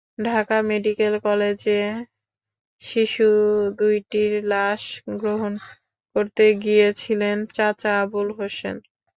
[0.25, 1.79] Dhaka medical কলেজে
[2.83, 3.27] শিশু
[3.77, 4.83] দুটির লাশ
[5.21, 5.53] গ্রহণ
[6.15, 8.75] করতে গিয়েছিলেন চাচা আবুল হোসেন।